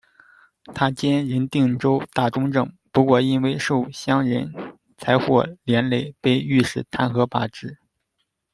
[0.73, 4.51] 他兼人定州大中正，不过因为受乡人
[4.97, 7.77] 财货连累，被御史弹劾罢职。